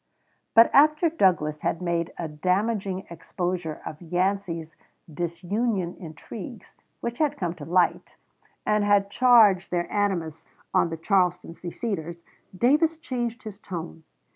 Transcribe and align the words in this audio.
But 0.55 0.71
after 0.73 1.09
Douglas 1.11 1.61
had 1.61 1.79
made 1.79 2.11
a 2.17 2.27
damaging 2.27 3.05
exposure 3.11 3.83
of 3.85 4.01
Yancey's 4.01 4.75
disunion 5.13 5.95
intrigues, 5.99 6.75
which 7.01 7.19
had 7.19 7.37
come 7.37 7.53
to 7.53 7.65
light, 7.65 8.17
and 8.65 8.83
had 8.83 9.11
charged 9.11 9.69
their 9.69 9.87
animus 9.93 10.43
on 10.73 10.89
the 10.89 10.97
Charleston 10.97 11.53
seceders, 11.53 12.23
Davis 12.57 12.97
changed 12.97 13.43
his 13.43 13.59
tone. 13.59 14.03